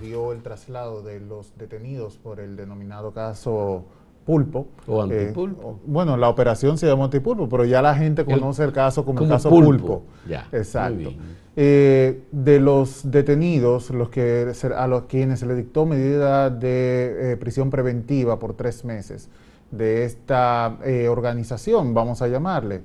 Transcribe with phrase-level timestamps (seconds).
[0.00, 3.84] dio el traslado de los detenidos por el denominado caso
[4.24, 4.68] Pulpo.
[4.86, 5.70] O Antipulpo.
[5.70, 9.22] Eh, bueno, la operación se llama Antipulpo, pero ya la gente conoce el, caso como,
[9.22, 10.02] el caso Pulpo.
[10.28, 11.12] Ya, Exacto.
[11.56, 17.36] Eh, de los detenidos, los que, a los quienes se le dictó medida de eh,
[17.36, 19.28] prisión preventiva por tres meses
[19.70, 22.82] de esta organización, vamos a llamarle,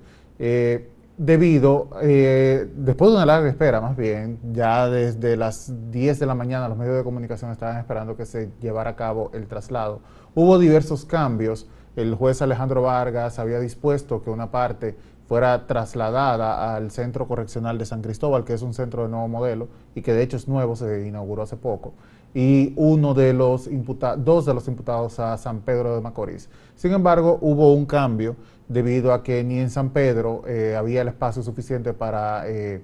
[1.17, 6.67] debido, después de una larga espera más bien, ya desde las 10 de la mañana
[6.67, 10.01] los medios de comunicación estaban esperando que se llevara a cabo el traslado
[10.37, 11.65] Hubo diversos cambios.
[11.95, 14.97] El juez Alejandro Vargas había dispuesto que una parte
[15.29, 19.69] fuera trasladada al Centro Correccional de San Cristóbal, que es un centro de nuevo modelo
[19.95, 21.93] y que de hecho es nuevo, se inauguró hace poco,
[22.35, 26.49] y uno de los imputados, dos de los imputados a San Pedro de Macorís.
[26.75, 28.35] Sin embargo, hubo un cambio
[28.67, 32.81] debido a que ni en San Pedro eh, había el espacio suficiente para eh,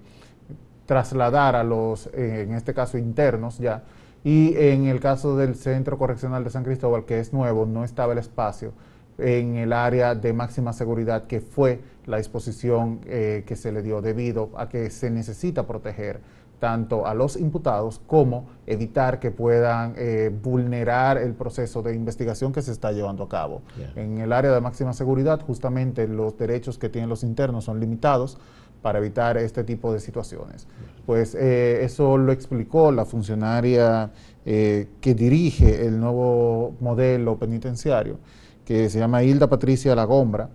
[0.86, 3.84] trasladar a los, eh, en este caso internos ya,
[4.24, 8.14] y en el caso del Centro Correccional de San Cristóbal, que es nuevo, no estaba
[8.14, 8.72] el espacio
[9.18, 14.50] en el área de máxima seguridad, que fue la disposición que se le dio debido
[14.56, 16.22] a que se necesita proteger
[16.62, 22.62] tanto a los imputados como evitar que puedan eh, vulnerar el proceso de investigación que
[22.62, 23.64] se está llevando a cabo.
[23.96, 28.38] En el área de máxima seguridad, justamente los derechos que tienen los internos son limitados
[28.84, 30.68] para evitar este tipo de situaciones.
[31.08, 34.12] Pues eh, eso lo explicó la funcionaria
[34.46, 38.20] eh, que dirige el nuevo modelo penitenciario,
[38.66, 40.50] que se llama Hilda Patricia Lagombra,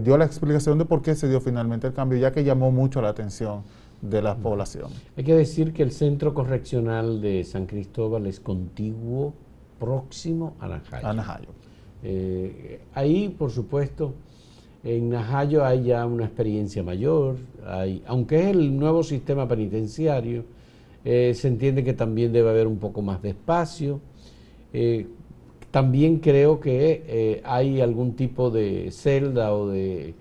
[0.00, 3.02] dio la explicación de por qué se dio finalmente el cambio, ya que llamó mucho
[3.02, 3.64] la atención
[4.10, 4.90] de la población.
[5.16, 9.34] Hay que decir que el centro correccional de San Cristóbal es contiguo,
[9.78, 11.06] próximo a Najayo.
[11.06, 11.48] A Najayo.
[12.94, 14.14] ahí, por supuesto,
[14.84, 20.44] en Najayo hay ya una experiencia mayor, hay, aunque es el nuevo sistema penitenciario,
[21.04, 24.00] eh, se entiende que también debe haber un poco más de espacio.
[24.72, 25.06] Eh,
[25.70, 30.14] también creo que eh, hay algún tipo de celda o de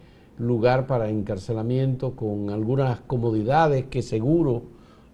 [0.46, 4.64] lugar para encarcelamiento con algunas comodidades que seguro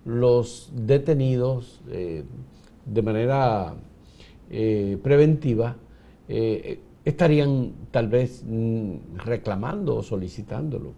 [0.05, 3.75] los detenidos de manera
[5.01, 5.75] preventiva
[7.05, 10.93] estarían tal vez mm, reclamando o solicitándolo.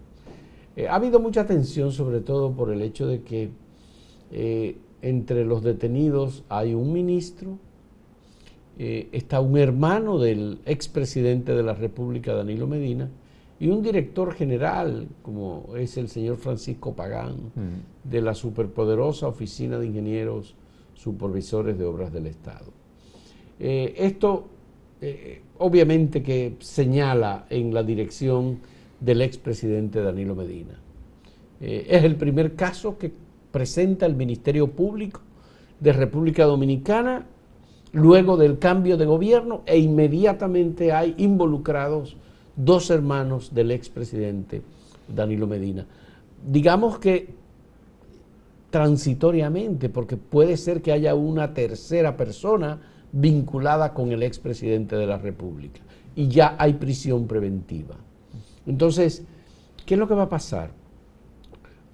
[0.76, 3.50] Eh, ha habido mucha tensión sobre todo por el hecho de que
[4.30, 7.58] eh, entre los detenidos hay un ministro,
[8.78, 13.10] eh, está un hermano del expresidente de la República, Danilo Medina,
[13.62, 18.10] y un director general, como es el señor Francisco Pagán, mm.
[18.10, 20.56] de la superpoderosa Oficina de Ingenieros
[20.94, 22.72] Supervisores de Obras del Estado.
[23.58, 24.48] esto
[25.58, 28.58] obviamente que señala en la dirección
[28.98, 30.80] del expresidente Danilo Medina.
[31.60, 33.12] Eh, es el primer caso que
[33.52, 35.20] presenta el Ministerio Público
[35.78, 37.26] de República Dominicana
[37.92, 42.16] luego del cambio de gobierno e inmediatamente hay involucrados
[42.56, 44.62] dos hermanos del expresidente
[45.08, 45.86] Danilo Medina.
[46.46, 47.34] Digamos que
[48.70, 52.80] transitoriamente, porque puede ser que haya una tercera persona
[53.12, 55.80] vinculada con el expresidente de la República
[56.16, 57.96] y ya hay prisión preventiva.
[58.66, 59.24] Entonces,
[59.84, 60.70] ¿qué es lo que va a pasar?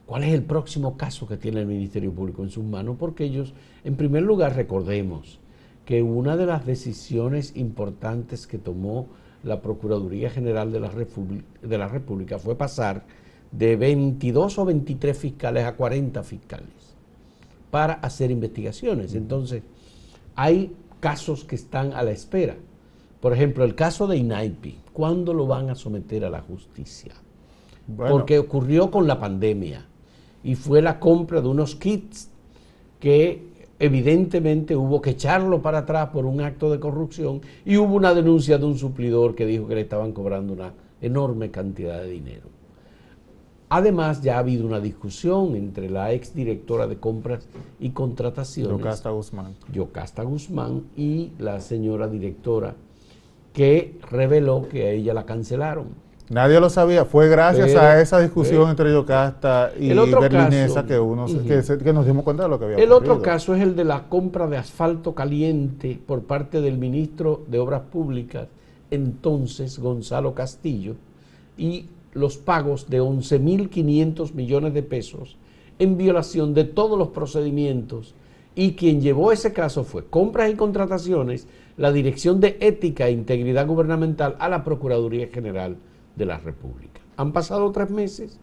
[0.07, 2.97] ¿Cuál es el próximo caso que tiene el Ministerio Público en sus manos?
[2.99, 3.53] Porque ellos,
[3.85, 5.41] en primer lugar, recordemos
[5.85, 9.09] que una de las decisiones importantes que tomó
[9.49, 13.05] la Procuraduría General de la, de la República fue pasar
[13.51, 16.69] de 22 o 23 fiscales a 40 fiscales
[17.71, 19.15] para hacer investigaciones.
[19.15, 19.63] Entonces,
[20.37, 22.57] hay casos que están a la espera.
[23.21, 27.15] Por ejemplo, el caso de INAIPI, ¿cuándo lo van a someter a la justicia?
[27.97, 29.87] Porque ocurrió con la pandemia
[30.45, 32.29] y fue la compra de unos kits
[33.01, 33.48] que
[33.79, 38.59] evidentemente hubo que echarlo para atrás por un acto de corrupción y hubo una denuncia
[38.59, 42.49] de un suplidor que dijo que le estaban cobrando una enorme cantidad de dinero.
[43.71, 47.47] Además, ya ha habido una discusión entre la ex directora de compras
[47.79, 49.55] y contrataciones, Yocasta Guzmán.
[49.71, 52.75] Yocasta Guzmán, y la señora directora,
[53.53, 55.89] que reveló que a ella la cancelaron.
[56.31, 61.93] Nadie lo sabía, fue gracias a esa discusión entre Yocasta y Berlinesa que, uno, que,
[61.93, 64.47] nos dimos cuenta de lo que había El otro caso es el de la compra
[64.47, 68.47] de asfalto caliente por parte del ministro de Obras Públicas,
[68.91, 70.97] entonces Gonzalo Castillo,
[71.57, 75.37] y los pagos de 11.500 millones de pesos
[75.79, 78.15] en violación de todos los procedimientos.
[78.55, 81.47] Y quien llevó ese caso fue compras y contrataciones,
[81.77, 85.77] la Dirección de Ética e Integridad Gubernamental a la Procuraduría General
[86.19, 87.01] de la República.
[87.17, 88.39] Han pasado tres meses,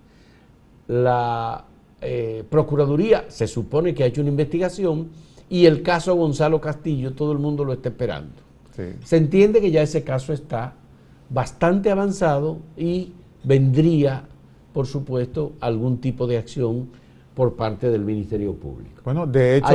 [0.88, 1.66] la
[2.02, 5.10] eh, Procuraduría se supone que ha hecho una investigación
[5.50, 8.46] y el caso Gonzalo Castillo, todo el mundo lo está esperando.
[9.06, 10.74] Se entiende que ya ese caso está
[11.30, 13.14] bastante avanzado y
[13.44, 14.26] vendría,
[14.74, 16.90] por supuesto, algún tipo de acción
[17.36, 19.02] por parte del Ministerio Público.
[19.04, 19.74] Bueno, de hecho,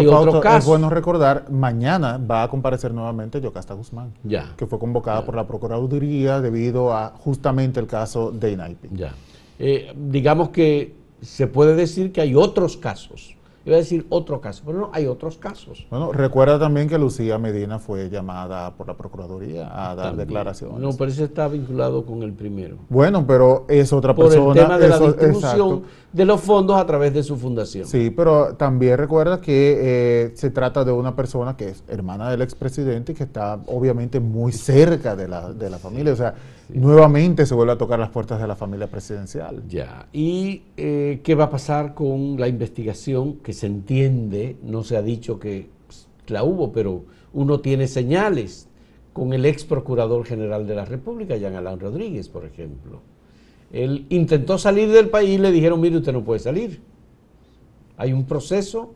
[0.56, 4.54] es bueno recordar, mañana va a comparecer nuevamente Yocasta Guzmán, ya.
[4.56, 8.88] que fue convocada por la Procuraduría debido a justamente el caso de INAIPI.
[8.92, 9.14] Ya.
[9.58, 14.62] Eh, digamos que se puede decir que hay otros casos Iba a decir otro caso,
[14.64, 15.86] pero no, hay otros casos.
[15.90, 20.78] Bueno, recuerda también que Lucía Medina fue llamada por la Procuraduría a dar declaraciones.
[20.78, 22.78] No, pero eso está vinculado con el primero.
[22.88, 24.44] Bueno, pero es otra persona.
[24.44, 27.86] Por el tema de la distribución de los fondos a través de su fundación.
[27.86, 32.40] Sí, pero también recuerda que eh, se trata de una persona que es hermana del
[32.40, 36.14] expresidente y que está obviamente muy cerca de la, de la familia.
[36.14, 36.34] O sea,
[36.74, 39.62] nuevamente se vuelve a tocar las puertas de la familia presidencial.
[39.68, 40.08] Ya.
[40.12, 45.02] ¿Y eh, qué va a pasar con la investigación que se entiende, no se ha
[45.02, 45.68] dicho que
[46.28, 48.68] la hubo, pero uno tiene señales
[49.12, 53.00] con el ex procurador general de la República, Jean Alain Rodríguez, por ejemplo?
[53.72, 56.80] Él intentó salir del país y le dijeron, mire, usted no puede salir.
[57.96, 58.94] Hay un proceso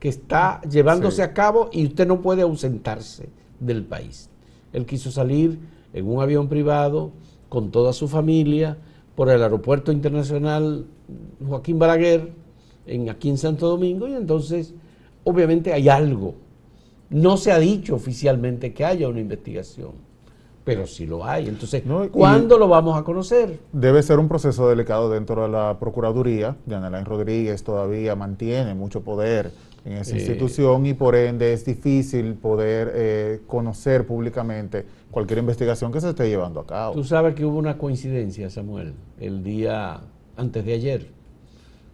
[0.00, 3.28] que está llevándose a cabo y usted no puede ausentarse
[3.60, 4.28] del país.
[4.72, 5.58] Él quiso salir
[5.96, 7.10] en un avión privado
[7.48, 8.76] con toda su familia
[9.14, 10.84] por el aeropuerto internacional
[11.48, 12.32] Joaquín Balaguer,
[12.86, 14.74] en, aquí en Santo Domingo, y entonces
[15.24, 16.34] obviamente hay algo.
[17.08, 19.92] No se ha dicho oficialmente que haya una investigación,
[20.64, 21.48] pero sí lo hay.
[21.48, 21.82] Entonces,
[22.12, 23.58] ¿cuándo lo vamos a conocer?
[23.72, 26.56] Debe ser un proceso delicado dentro de la Procuraduría.
[26.70, 29.50] Alain Rodríguez todavía mantiene mucho poder
[29.86, 36.00] en esa institución y por ende es difícil poder eh, conocer públicamente cualquier investigación que
[36.00, 36.94] se esté llevando a cabo.
[36.94, 40.00] Tú sabes que hubo una coincidencia, Samuel, el día
[40.36, 41.06] antes de ayer,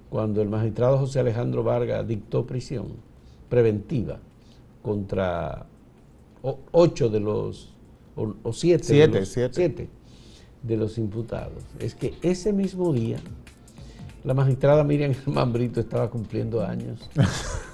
[0.08, 2.88] cuando el magistrado José Alejandro Vargas dictó prisión
[3.50, 4.18] preventiva
[4.82, 5.66] contra
[6.72, 7.74] ocho de los,
[8.16, 9.88] o, siete, siete, de siete
[10.62, 11.62] de los imputados.
[11.78, 13.18] Es que ese mismo día
[14.24, 17.08] la magistrada Miriam Germán Brito estaba cumpliendo años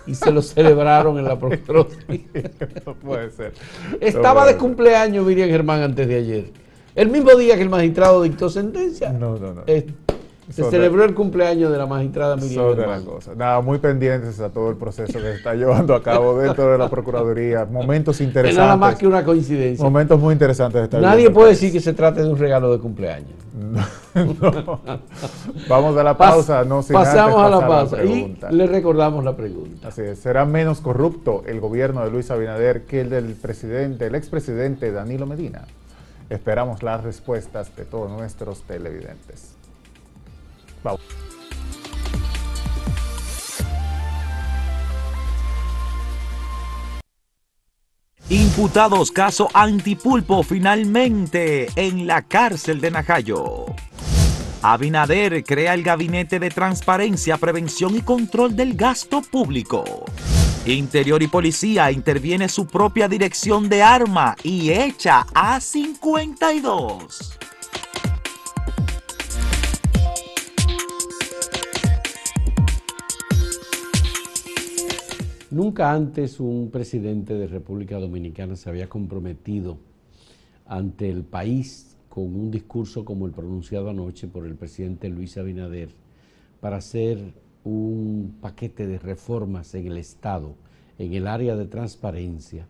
[0.06, 2.50] y se lo celebraron en la Procuraduría.
[2.86, 3.52] no puede ser.
[4.00, 6.52] Estaba de cumpleaños Miriam Germán antes de ayer.
[6.94, 9.12] El mismo día que el magistrado dictó sentencia.
[9.12, 9.62] No, no, no.
[10.50, 12.76] Se celebró el cumpleaños de la magistrada Miriam
[13.20, 16.72] Son Nada, muy pendientes a todo el proceso que se está llevando a cabo dentro
[16.72, 17.66] de la Procuraduría.
[17.66, 18.56] Momentos interesantes.
[18.56, 19.84] Es nada más que una coincidencia.
[19.84, 20.90] Momentos muy interesantes.
[20.90, 23.32] De Nadie puede decir que se trate de un regalo de cumpleaños.
[25.68, 26.64] Vamos a la pausa.
[26.64, 29.88] no Pasamos a la pausa y le recordamos la pregunta.
[29.88, 30.18] Así es.
[30.18, 35.26] ¿Será menos corrupto el gobierno de Luis Abinader que el del presidente, el expresidente Danilo
[35.26, 35.62] Medina?
[36.30, 39.57] Esperamos las respuestas de todos nuestros televidentes.
[48.30, 53.64] Imputados caso antipulpo finalmente en la cárcel de Najayo.
[54.60, 60.04] Abinader crea el Gabinete de Transparencia, Prevención y Control del Gasto Público.
[60.66, 67.38] Interior y Policía interviene su propia dirección de arma y echa a 52.
[75.58, 79.78] Nunca antes un presidente de República Dominicana se había comprometido
[80.64, 85.88] ante el país con un discurso como el pronunciado anoche por el presidente Luis Abinader
[86.60, 87.34] para hacer
[87.64, 90.54] un paquete de reformas en el Estado,
[90.96, 92.68] en el área de transparencia,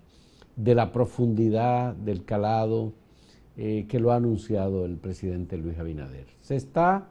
[0.56, 2.94] de la profundidad del calado
[3.58, 6.28] eh, que lo ha anunciado el presidente Luis Abinader.
[6.40, 7.08] Se está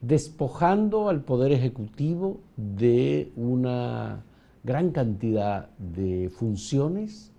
[0.00, 4.24] despojando al Poder Ejecutivo de una
[4.64, 7.30] gran cantidad de funciones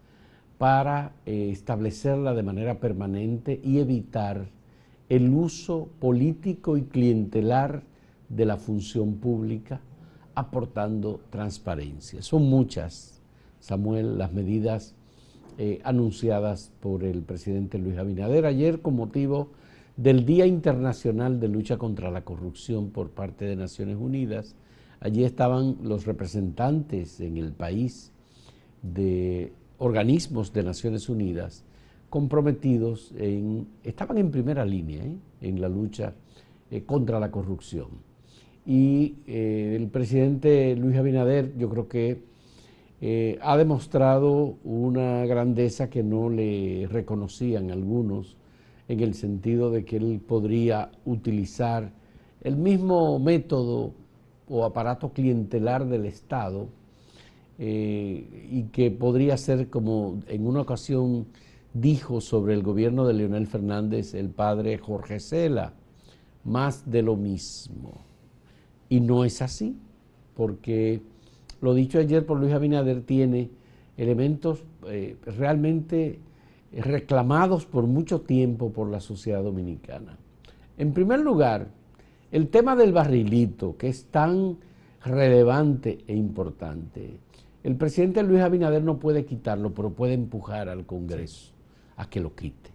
[0.60, 4.46] para eh, establecerla de manera permanente y evitar
[5.10, 7.84] el uso político y clientelar
[8.30, 9.82] de la función pública,
[10.34, 12.22] aportando transparencia.
[12.22, 13.22] Son muchas,
[13.60, 14.96] Samuel, las medidas
[15.58, 19.50] eh, anunciadas por el presidente Luis Abinader ayer con motivo
[19.98, 24.56] del Día Internacional de Lucha contra la Corrupción por parte de Naciones Unidas
[25.00, 28.12] Allí estaban los representantes en el país
[28.82, 31.64] de organismos de Naciones Unidas
[32.16, 35.18] comprometidos en, estaban en primera línea ¿eh?
[35.42, 36.14] en la lucha
[36.72, 37.88] eh, contra la corrupción.
[38.66, 42.36] Y eh, el presidente Luis Abinader yo creo que
[43.42, 48.36] ha demostrado una grandeza que no le reconocían algunos
[48.88, 51.92] en el sentido de que él podría utilizar
[52.42, 53.94] el mismo método
[54.50, 56.68] o aparato clientelar del Estado
[57.58, 61.28] eh, y que podría ser como en una ocasión
[61.74, 65.74] dijo sobre el gobierno de Leonel Fernández el padre Jorge Cela,
[66.44, 68.06] más de lo mismo.
[68.88, 69.78] Y no es así,
[70.36, 71.02] porque
[71.62, 73.50] lo dicho ayer por Luis Abinader tiene
[73.98, 76.20] elementos eh, realmente
[76.72, 80.18] reclamados por mucho tiempo por la sociedad dominicana.
[80.78, 81.70] En primer lugar,
[82.36, 84.58] el tema del barrilito, que es tan
[85.06, 87.18] relevante e importante.
[87.64, 91.54] El presidente Luis Abinader no puede quitarlo, pero puede empujar al Congreso
[91.96, 92.72] a que lo quite.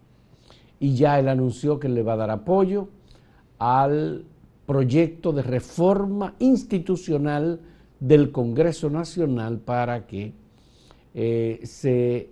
[0.78, 2.88] Y ya él anunció que le va a dar apoyo
[3.58, 4.24] al
[4.64, 7.60] proyecto de reforma institucional
[8.00, 10.32] del Congreso Nacional para que
[11.12, 12.30] eh, se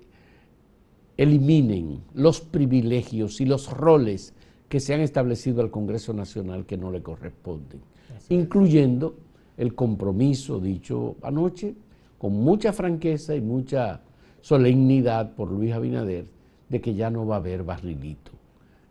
[1.19, 4.33] eliminen los privilegios y los roles
[4.69, 7.81] que se han establecido al Congreso Nacional que no le corresponden,
[8.29, 9.17] incluyendo
[9.57, 11.75] el compromiso dicho anoche
[12.19, 14.03] con mucha franqueza y mucha
[14.41, 16.27] solemnidad por Luis Abinader
[16.69, 18.33] de que ya no va a haber barrilito,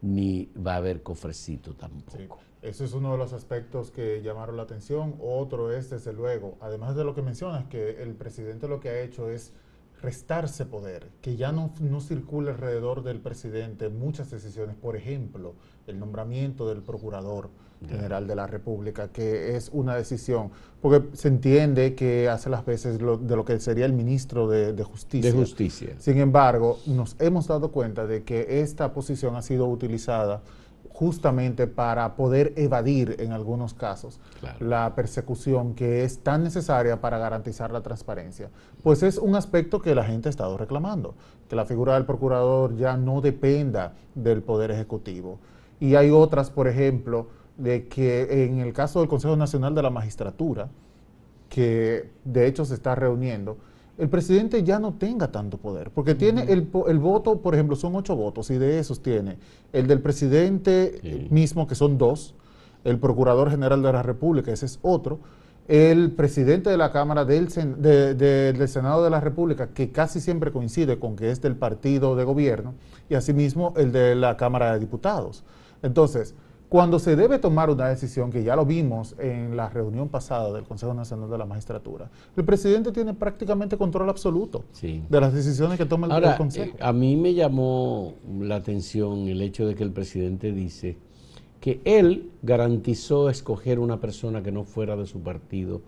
[0.02, 2.40] ni va a haber cofrecito tampoco.
[2.62, 5.16] Ese es uno de los aspectos que llamaron la atención.
[5.22, 9.02] Otro es, desde luego, además de lo que mencionas, que el presidente lo que ha
[9.02, 9.54] hecho es
[10.02, 15.56] restarse poder, que ya no, no circula alrededor del presidente muchas decisiones, por ejemplo,
[15.88, 17.50] el nombramiento del procurador
[17.88, 20.50] general de la República, que es una decisión,
[20.82, 24.84] porque se entiende que hace las veces de lo que sería el ministro de, de,
[24.84, 25.32] Justicia.
[25.32, 25.96] De Justicia.
[26.00, 30.42] Sin embargo, nos hemos dado cuenta de que esta posición ha sido utilizada
[30.92, 34.20] justamente para poder evadir en algunos casos
[34.60, 38.50] la persecución que es tan necesaria para garantizar la transparencia.
[38.84, 41.16] Pues es un aspecto que la gente ha estado reclamando,
[41.50, 45.40] que la figura del procurador ya no dependa del Poder Ejecutivo.
[45.80, 47.28] Y hay otras, por ejemplo,
[47.58, 50.70] de que en el caso del Consejo Nacional de la Magistratura,
[51.50, 53.58] que de hecho se está reuniendo,
[53.98, 57.96] el presidente ya no tenga tanto poder, porque tiene el, el, voto, por ejemplo, son
[57.96, 59.38] ocho votos y de esos tiene
[59.74, 62.36] el del presidente mismo, que son dos,
[62.84, 65.20] el procurador general de la República, ese es otro,
[65.68, 71.00] el presidente de la Cámara del, del Senado de la República, que casi siempre coincide
[71.00, 72.76] con que es del partido de gobierno,
[73.10, 75.44] y asimismo el de la Cámara de Diputados.
[75.82, 76.36] Entonces,
[76.70, 80.66] cuando se debe tomar una decisión, que ya lo vimos en la reunión pasada del
[80.66, 85.86] Consejo Nacional de la Magistratura, el presidente tiene prácticamente control absoluto de las decisiones que
[85.86, 86.76] toma el, Consejo.
[86.78, 90.98] Eh, a mí me llamó la atención el hecho de que el presidente dice
[91.62, 95.82] que él garantizó escoger una persona que no fuera de su partido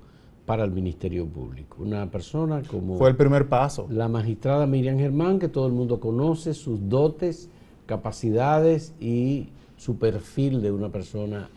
[0.46, 1.78] para el Ministerio Público.
[1.80, 2.98] Una persona como...
[2.98, 3.86] Fue el primer paso.
[3.90, 7.50] La magistrada Miriam Germán, que todo el mundo conoce, sus dotes,
[7.86, 11.50] capacidades y su perfil de una persona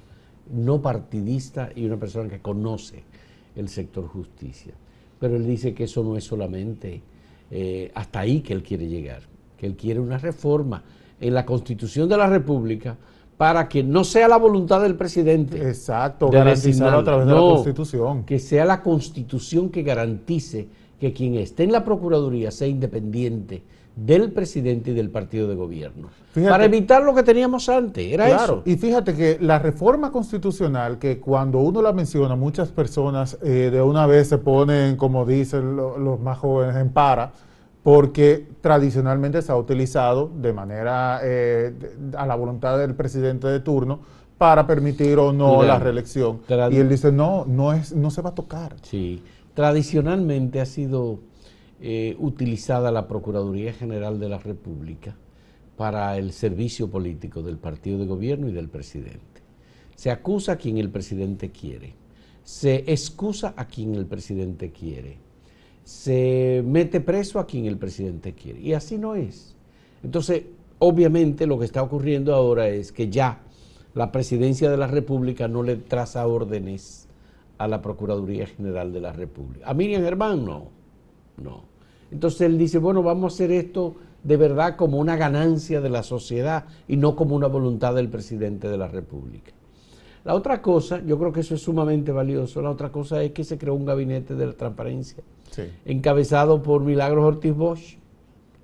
[0.53, 3.03] no partidista y una persona que conoce
[3.57, 4.75] el sector justicia.
[5.19, 7.03] Pero él dice que eso no es solamente
[7.51, 9.23] eh, hasta ahí que él quiere llegar,
[9.59, 10.85] que él quiere una reforma
[11.21, 12.97] en la constitución de la República
[13.37, 15.59] para que no sea la voluntad del presidente.
[15.69, 18.25] Exacto, garantizar a través de la constitución.
[18.25, 20.69] Que sea la constitución que garantice
[21.01, 26.09] que quien esté en la Procuraduría sea independiente del presidente y del partido de gobierno.
[26.35, 31.21] para evitar lo que teníamos antes, era claro, Y fíjate que la reforma constitucional, que
[31.21, 36.21] cuando uno la menciona, muchas personas eh, de una vez se ponen, como dicen los
[36.21, 37.33] más jóvenes, en para,
[37.83, 41.75] porque tradicionalmente se ha utilizado de manera eh,
[42.17, 44.01] a la voluntad del presidente de turno
[44.39, 46.41] para permitir o no la reelección.
[46.49, 48.75] Y él dice, no, no, es, no se va a tocar.
[48.83, 49.23] Sí,
[49.55, 51.19] tradicionalmente ha sido
[51.85, 55.17] eh, utilizada la Procuraduría General de la República
[55.77, 59.43] para el servicio político del partido de gobierno y del presidente.
[59.97, 61.95] Se acusa a quien el presidente quiere,
[62.45, 65.19] se excusa a quien el presidente quiere,
[65.83, 68.61] se mete preso a quien el presidente quiere.
[68.61, 69.57] Y así no es.
[70.05, 70.45] Entonces,
[70.79, 73.43] obviamente lo que está ocurriendo ahora es que ya
[73.95, 77.09] la presidencia de la República no le traza órdenes
[77.59, 79.69] a la Procuraduría General de la República.
[79.69, 80.69] A Miriam Germán no,
[81.39, 81.72] no.
[82.13, 86.03] Entonces él dice, bueno, vamos a hacer esto de verdad como una ganancia de la
[86.03, 89.53] sociedad y no como una voluntad del presidente de la República.
[90.25, 93.43] La otra cosa, yo creo que eso es sumamente valioso, la otra cosa es que
[93.43, 95.25] se creó un gabinete de la transparencia,
[95.85, 97.97] encabezado por Milagros Ortiz Bosch,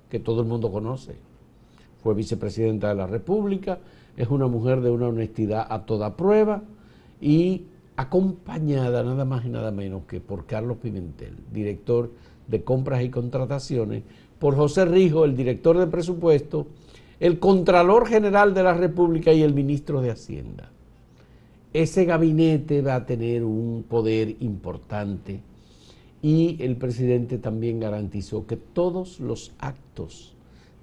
[0.09, 1.15] que todo el mundo conoce.
[2.01, 3.79] Fue vicepresidenta de la República,
[4.15, 6.61] es una mujer de una honestidad a toda prueba
[7.19, 7.65] y
[7.97, 12.09] acompañada nada más y nada menos que por Carlos Pimentel, director
[12.49, 14.03] de Compras y Contrataciones,
[14.39, 16.67] por José Rijo, el director de presupuesto,
[17.19, 20.71] el Contralor General de la República y el Ministro de Hacienda.
[21.73, 25.41] Ese gabinete va a tener un poder importante
[26.21, 30.33] y el presidente también garantizó que todos los actos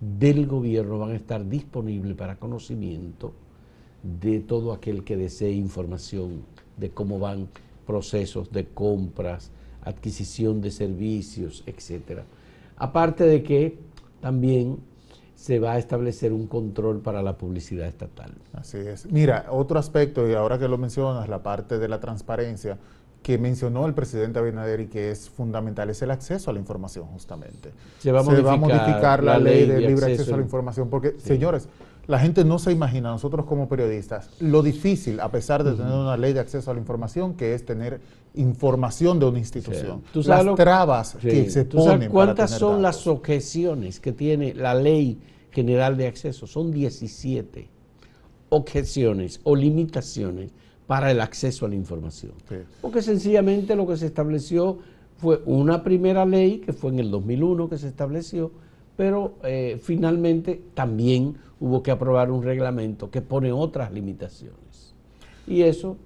[0.00, 3.32] del gobierno van a estar disponibles para conocimiento
[4.20, 6.42] de todo aquel que desee información
[6.76, 7.48] de cómo van
[7.86, 9.50] procesos de compras,
[9.86, 12.24] adquisición de servicios, etcétera.
[12.76, 13.78] Aparte de que
[14.20, 14.78] también
[15.34, 18.32] se va a establecer un control para la publicidad estatal.
[18.52, 19.06] Así es.
[19.06, 22.78] Mira, otro aspecto, y ahora que lo mencionas, la parte de la transparencia
[23.22, 27.06] que mencionó el presidente Abinader y que es fundamental, es el acceso a la información,
[27.06, 27.72] justamente.
[27.98, 31.68] Se va a modificar, la, ley, de libre acceso, a la información, porque, señores,
[32.06, 36.16] la gente no se imagina, nosotros como periodistas, lo difícil, a pesar de tener una
[36.16, 38.00] ley de acceso a la información, que es tener
[38.34, 40.02] información de una institución.
[40.14, 42.10] las trabas que se ponen.
[42.10, 45.18] ¿Cuántas son las objeciones que tiene la ley
[45.50, 46.46] general de acceso?
[46.46, 47.68] Son 17
[48.50, 50.52] objeciones o limitaciones
[50.86, 52.32] para el acceso a la información.
[52.80, 54.78] Porque sencillamente lo que se estableció
[55.16, 58.52] fue una primera ley, que fue en el 2001 que se estableció,
[58.96, 64.94] pero eh, finalmente también hubo que aprobar un reglamento que pone otras limitaciones.
[65.46, 65.96] Y eso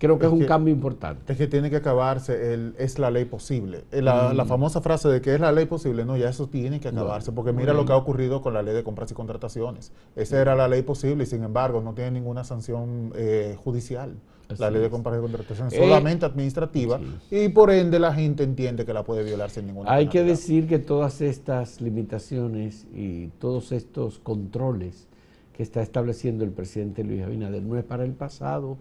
[0.00, 1.30] creo que es, un cambio importante.
[1.30, 3.84] Es que tiene que acabarse, el, es la ley posible.
[3.92, 4.48] Eh, la, la, mm.
[4.48, 7.52] famosa frase de que es la ley posible, no, ya eso tiene que acabarse, porque
[7.52, 9.92] mira lo que ha ocurrido con la ley de compras y contrataciones.
[10.16, 14.16] Esa era la ley posible y sin embargo no tiene ninguna sanción eh, judicial.
[14.58, 16.98] la ley de compras y contrataciones, solamente administrativa
[17.30, 20.66] y por ende la gente entiende que la puede violar sin ninguna Hay que decir
[20.66, 25.06] que todas estas limitaciones y todos estos controles
[25.52, 28.76] que está estableciendo el presidente Luis Abinader no es para el pasado,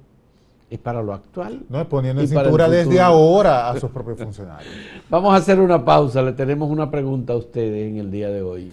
[0.69, 1.61] es para lo actual.
[1.69, 4.73] No, es poniendo en cintura desde ahora a sus propios funcionarios.
[5.09, 8.41] Vamos a hacer una pausa, le tenemos una pregunta a ustedes en el día de
[8.41, 8.71] hoy.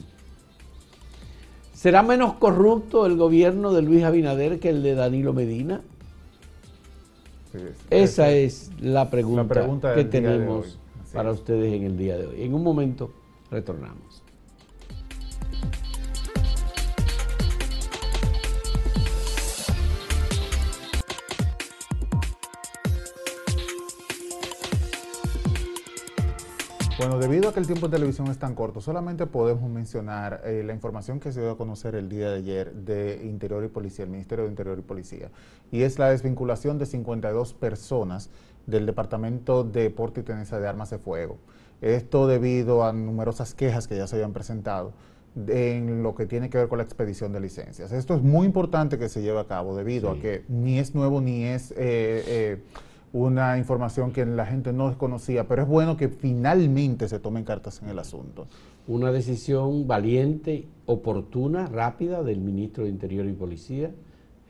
[1.73, 5.81] ¿Será menos corrupto el gobierno de Luis Abinader que el de Danilo Medina?
[7.91, 10.79] Esa es, la pregunta, que tenemos
[11.13, 12.43] para ustedes en el día de hoy.
[12.43, 13.11] En un momento
[13.51, 14.23] retornamos.
[26.99, 30.63] Bueno, debido a que el tiempo de televisión es tan corto, solamente podemos mencionar eh,
[30.65, 34.07] la información que se dio a conocer el día de ayer de Interior y Policía,
[34.07, 35.31] el Ministerio de Interior y Policía,
[35.71, 38.31] y es la desvinculación de 52 personas
[38.67, 41.37] del Departamento de Porte y Tenencia de Armas de Fuego.
[41.83, 44.95] Esto debido a numerosas quejas que ya se habían presentado
[45.49, 47.93] en lo que tiene que ver con la expedición de licencias.
[47.93, 51.21] Esto es muy importante que se lleve a cabo debido a que ni es nuevo
[51.21, 51.73] ni es...
[51.73, 52.63] Eh, eh,
[53.17, 57.81] una información que la gente no desconocía, pero es bueno que finalmente se tomen cartas
[57.83, 58.47] en el asunto.
[58.87, 63.91] Una decisión valiente, oportuna, rápida del ministro de Interior y Policía,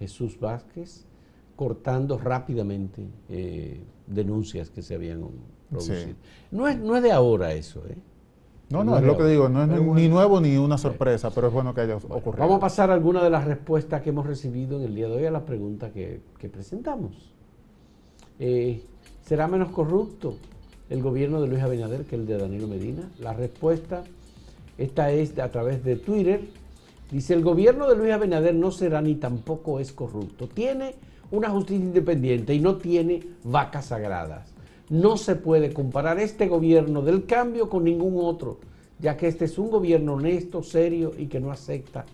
[0.00, 1.06] Jesús Vázquez,
[1.54, 5.24] cortando rápidamente eh, denuncias que se habían
[5.70, 6.16] producido.
[6.50, 7.96] No, es, no es de ahora eso, ¿eh?
[8.68, 11.52] No, no, es, lo que digo, no es, ni nuevo ni una sorpresa, pero es
[11.52, 12.38] bueno que haya ocurrido.
[12.38, 15.18] Vamos a pasar a algunas de las respuestas que hemos recibido en el día de
[15.18, 17.35] hoy a las preguntas que, que presentamos.
[18.38, 18.82] Eh,
[19.24, 20.36] ¿Será menos corrupto
[20.88, 23.10] el gobierno de Luis Abinader que el de Danilo Medina?
[23.18, 24.04] La respuesta,
[24.78, 26.42] esta es a través de Twitter.
[27.10, 30.48] Dice, el gobierno de Luis Abinader no será ni tampoco es corrupto.
[30.48, 30.94] Tiene
[31.30, 34.52] una justicia independiente y no tiene vacas sagradas.
[34.88, 38.58] No se puede comparar este gobierno del cambio con ningún otro,
[39.00, 42.04] ya que este es un gobierno honesto, serio y que no acepta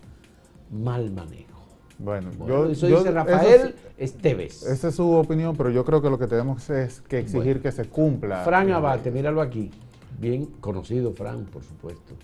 [0.71, 1.52] mal manejo.
[1.99, 4.63] Bueno, yo, eso dice Rafael Esteves.
[4.63, 7.71] Esa es su opinión, pero yo creo que lo que tenemos es que exigir que
[7.71, 8.43] se cumpla.
[8.43, 9.71] Fran Abate, míralo aquí.
[10.19, 12.15] Bien conocido Fran, por supuesto.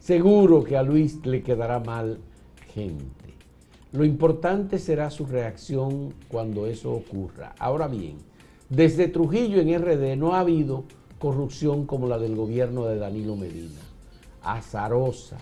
[0.00, 2.18] Seguro que a Luis le quedará mal
[2.72, 3.34] gente.
[3.92, 7.54] Lo importante será su reacción cuando eso ocurra.
[7.58, 8.18] Ahora bien,
[8.68, 10.84] desde Trujillo en RD no ha habido
[11.18, 13.80] corrupción como la del gobierno de Danilo Medina.
[14.42, 15.38] Azarosa,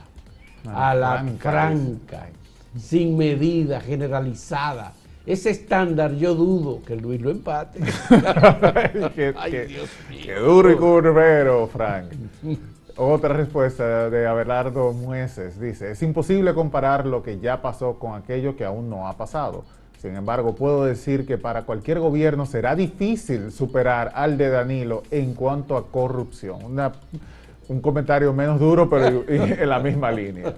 [0.64, 2.28] a la franca
[2.78, 4.92] sin medida, generalizada.
[5.26, 7.80] Ese estándar yo dudo que Luis lo empate.
[9.14, 10.20] qué, Dios mío.
[10.24, 12.12] qué duro y curvero, Frank.
[12.96, 18.56] Otra respuesta de Abelardo Mueces dice, es imposible comparar lo que ya pasó con aquello
[18.56, 19.64] que aún no ha pasado.
[19.98, 25.34] Sin embargo, puedo decir que para cualquier gobierno será difícil superar al de Danilo en
[25.34, 26.58] cuanto a corrupción.
[27.68, 30.54] un comentario menos duro, pero en la misma línea.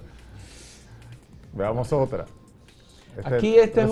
[1.59, 2.25] Veamos otra.
[3.16, 3.90] Este Aquí este es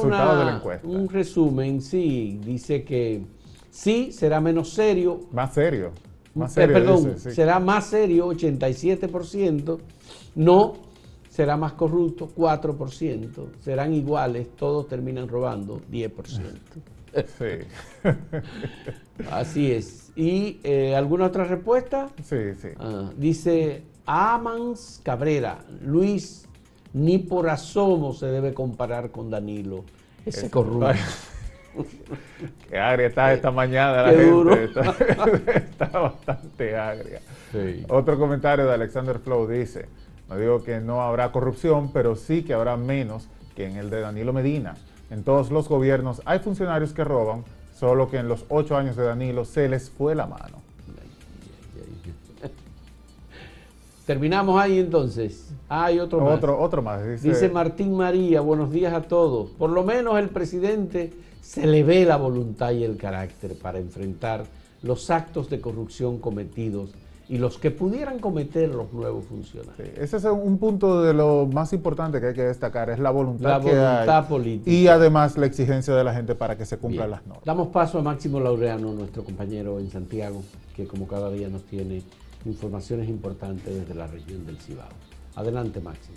[0.85, 3.22] un resumen, sí, dice que
[3.70, 5.22] sí será menos serio.
[5.33, 5.90] Más serio.
[6.33, 9.79] Más eh, serio perdón, será más serio, 87%.
[10.37, 10.74] No,
[11.29, 13.46] será más corrupto, 4%.
[13.61, 16.12] Serán iguales, todos terminan robando, 10%.
[17.38, 17.66] Sí.
[19.33, 20.12] Así es.
[20.14, 22.11] ¿Y eh, alguna otra respuesta?
[22.22, 22.68] Sí, sí.
[22.79, 26.45] Ah, dice Amans Cabrera, Luis,
[26.96, 29.85] ni por asomo se debe comparar con Danilo.
[30.24, 30.88] Ese corrupto.
[32.70, 34.64] Qué agria está esta mañana la gente.
[35.56, 37.20] Está, bastante agria.
[37.90, 39.88] Otro comentario de Alexander Flow dice,
[40.30, 44.00] no digo que no habrá corrupción, pero sí que habrá menos que en el de
[44.00, 44.76] Danilo Medina.
[45.11, 47.44] En todos los gobiernos hay funcionarios que roban,
[47.78, 50.62] solo que en los ocho años de Danilo se les fue la mano.
[54.06, 55.45] Terminamos ahí entonces.
[55.68, 56.37] Hay otro más.
[56.37, 57.22] Otro, otro más.
[57.22, 59.50] Dice Martín María, buenos días a todos.
[59.50, 64.44] Por lo menos el presidente se le ve la voluntad y el carácter para enfrentar
[64.83, 66.90] los actos de corrupción cometidos
[67.29, 69.98] y los que pudieran cometer los nuevos funcionarios.
[69.98, 73.61] ese es un punto de lo más importante que hay que destacar, es la voluntad,
[74.07, 74.70] la política.
[74.70, 77.44] Y además la exigencia de la gente para que se cumplan las normas.
[77.44, 80.42] Damos paso a Máximo Laureano, nuestro compañero en Santiago,
[80.76, 82.02] que como cada día nos tiene
[82.44, 84.87] informaciones importantes desde la región del Cibao.
[85.37, 86.16] Adelante, Máximo.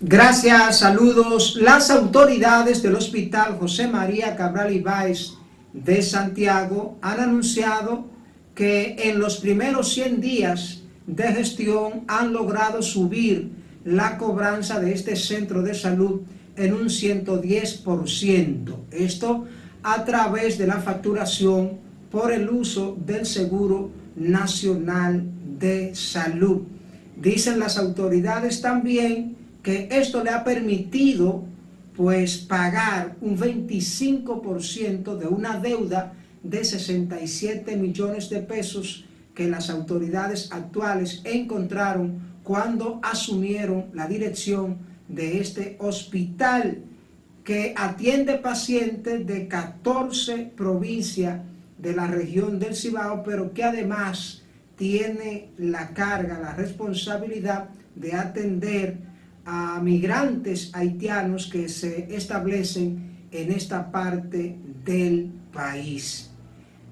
[0.00, 1.56] Gracias, saludos.
[1.60, 5.32] Las autoridades del Hospital José María Cabral Ibáez
[5.72, 8.06] de Santiago han anunciado
[8.54, 13.50] que en los primeros 100 días de gestión han logrado subir
[13.84, 16.22] la cobranza de este centro de salud
[16.56, 18.76] en un 110%.
[18.92, 19.46] Esto
[19.82, 21.78] a través de la facturación
[22.10, 25.24] por el uso del Seguro Nacional
[25.58, 26.73] de Salud.
[27.16, 31.44] Dicen las autoridades también que esto le ha permitido
[31.96, 40.50] pues pagar un 25% de una deuda de 67 millones de pesos que las autoridades
[40.52, 46.82] actuales encontraron cuando asumieron la dirección de este hospital
[47.44, 51.40] que atiende pacientes de 14 provincias
[51.78, 54.43] de la región del Cibao, pero que además
[54.84, 58.98] tiene la carga, la responsabilidad de atender
[59.46, 66.30] a migrantes haitianos que se establecen en esta parte del país.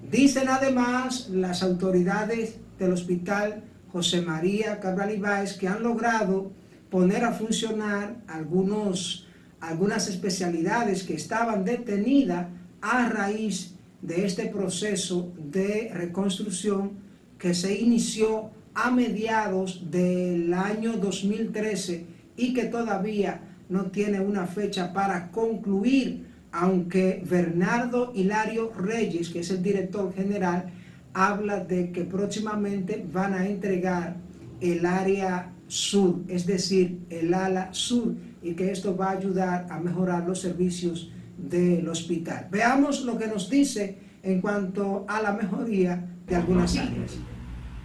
[0.09, 6.51] Dicen además las autoridades del hospital José María Cabral Ibáez que han logrado
[6.89, 9.27] poner a funcionar algunos,
[9.61, 12.47] algunas especialidades que estaban detenidas
[12.81, 17.02] a raíz de este proceso de reconstrucción
[17.43, 22.05] que se inició a mediados del año 2013
[22.37, 29.49] y que todavía no tiene una fecha para concluir, aunque Bernardo Hilario Reyes, que es
[29.49, 30.71] el director general,
[31.13, 34.15] habla de que próximamente van a entregar
[34.61, 39.81] el área sur, es decir, el ala sur, y que esto va a ayudar a
[39.81, 42.47] mejorar los servicios del hospital.
[42.49, 47.17] Veamos lo que nos dice en cuanto a la mejoría de algunas áreas.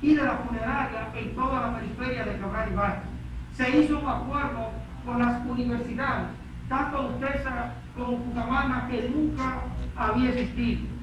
[0.01, 3.03] Y de la funeraria en toda la periferia de Cabral
[3.53, 4.71] y se hizo un acuerdo
[5.05, 6.29] con las universidades,
[6.69, 9.63] tanto UTESA como Pucamana, que nunca
[9.97, 10.99] había existido.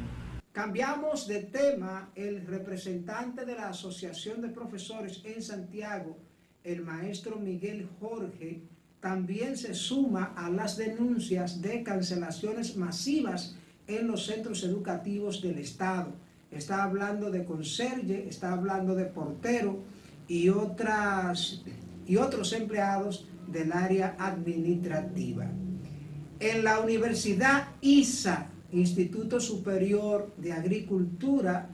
[0.53, 2.09] Cambiamos de tema.
[2.15, 6.17] El representante de la Asociación de Profesores en Santiago,
[6.63, 8.61] el maestro Miguel Jorge,
[9.01, 16.13] también se suma a las denuncias de cancelaciones masivas en los centros educativos del Estado.
[16.55, 19.79] Está hablando de conserje, está hablando de portero
[20.25, 21.63] y otras
[22.07, 25.47] y otros empleados del área administrativa.
[26.39, 31.67] En la Universidad ISA, Instituto Superior de Agricultura,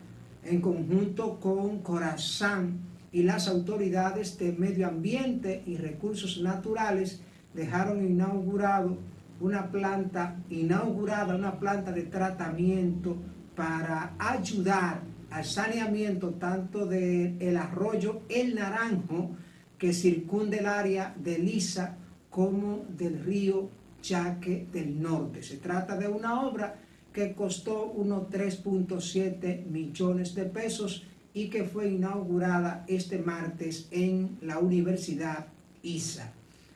[0.43, 2.79] en conjunto con Corazán
[3.11, 7.21] y las autoridades de Medio Ambiente y Recursos Naturales,
[7.53, 8.97] dejaron inaugurado
[9.39, 13.17] una planta, inaugurada una planta de tratamiento
[13.55, 19.31] para ayudar al saneamiento tanto del arroyo El Naranjo,
[19.77, 21.97] que circunde el área de Lisa
[22.29, 23.69] como del río
[24.01, 25.41] Chaque del Norte.
[25.43, 26.75] Se trata de una obra
[27.13, 34.59] que costó unos 3.7 millones de pesos y que fue inaugurada este martes en la
[34.59, 35.47] Universidad
[35.83, 36.31] ISA.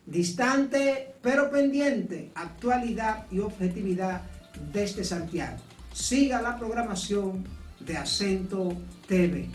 [0.05, 4.21] Distante pero pendiente, actualidad y objetividad
[4.71, 5.57] desde Santiago.
[5.95, 7.45] Siga la programación
[7.79, 8.73] de Acento
[9.07, 9.47] TV.